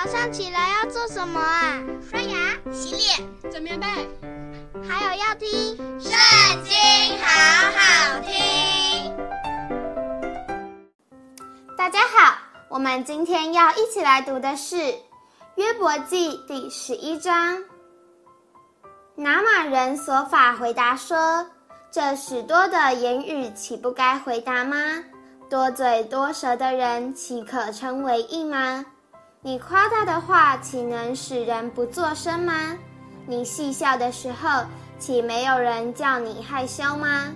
[0.00, 1.82] 早上起来要做什么啊？
[2.08, 3.86] 刷牙、洗脸、整棉被，
[4.88, 6.12] 还有要听《圣
[6.62, 6.72] 经》，
[7.20, 7.26] 好
[7.74, 9.12] 好听。
[11.76, 12.38] 大家好，
[12.68, 14.76] 我们今天要一起来读的是
[15.56, 17.60] 《约伯记》第十一章。
[19.16, 21.44] 拿玛人所法回答说
[21.90, 24.76] ：“这许多的言语，岂不该回答吗？
[25.50, 28.86] 多嘴多舌的人，岂可称为义吗？
[29.40, 32.76] 你夸大的话，岂能使人不作声吗？
[33.24, 34.64] 你戏笑的时候，
[34.98, 37.26] 岂没有人叫你害羞吗？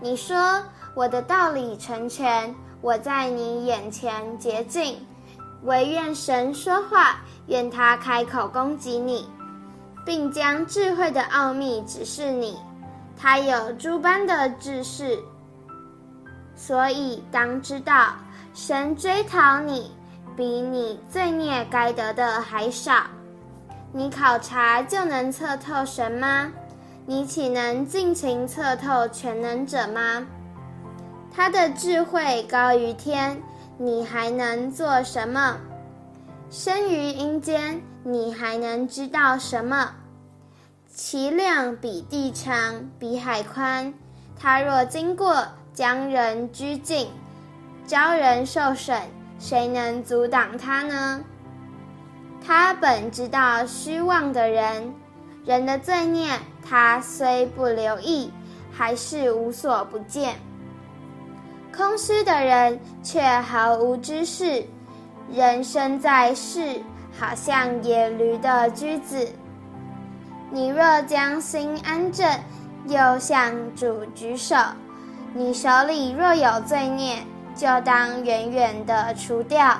[0.00, 0.62] 你说
[0.94, 5.04] 我的道理成全，我在你眼前洁净，
[5.64, 7.16] 惟愿神说话，
[7.48, 9.28] 愿他开口攻击你。”
[10.06, 12.58] 并将智慧的奥秘指示你，
[13.16, 15.18] 他有诸般的知识，
[16.54, 18.12] 所以当知道，
[18.52, 19.90] 神追讨你，
[20.36, 23.04] 比你罪孽该得的还少。
[23.92, 26.52] 你考察就能测透神吗？
[27.06, 30.26] 你岂能尽情测透全能者吗？
[31.32, 33.40] 他的智慧高于天，
[33.76, 35.58] 你还能做什么？
[36.50, 39.92] 生于阴间，你还能知道什么？
[40.88, 43.92] 其量比地长，比海宽。
[44.38, 47.08] 他若经过，将人拘禁，
[47.86, 49.00] 招人受审，
[49.44, 51.20] 谁能阻挡他呢？
[52.42, 54.94] 他本知道虚妄的人，
[55.44, 56.30] 人的罪孽，
[56.66, 58.32] 他虽不留意，
[58.72, 60.36] 还是无所不见。
[61.76, 64.64] 空虚的人却毫无知识，
[65.30, 66.80] 人生在世，
[67.12, 69.28] 好像野驴的驹子。
[70.50, 72.26] 你若将心安正，
[72.86, 74.56] 又向主举手，
[75.34, 77.18] 你手里若有罪孽，
[77.54, 79.78] 就当远远地除掉，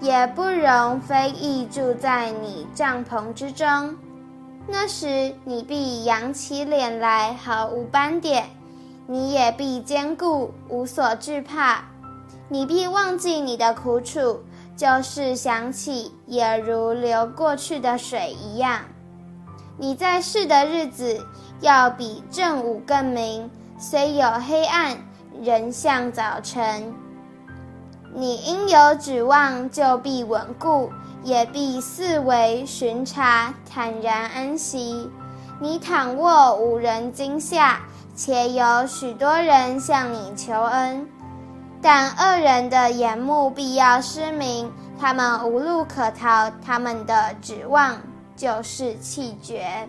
[0.00, 3.96] 也不容非议住在你帐篷之中。
[4.66, 8.44] 那时你必扬起脸来，毫无斑点；
[9.06, 11.82] 你也必坚固，无所惧怕。
[12.48, 14.40] 你必忘记你的苦楚，
[14.76, 18.80] 就是想起，也如流过去的水一样。
[19.76, 21.26] 你在世的日子，
[21.60, 24.96] 要比正午更明，虽有黑暗，
[25.42, 26.94] 仍像早晨。
[28.14, 30.90] 你因有指望，就必稳固，
[31.22, 35.10] 也必四围巡查，坦然安息。
[35.60, 37.80] 你躺卧，无人惊吓，
[38.14, 41.06] 且有许多人向你求恩。
[41.82, 47.98] 但恶人的眼目必要失明，他们无路可逃，他们的指望。
[48.36, 49.88] 就是气绝。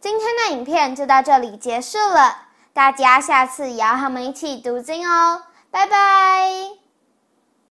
[0.00, 2.34] 今天的影片就到这里结束了，
[2.72, 6.85] 大家下次也要和我们一起读经哦，拜拜。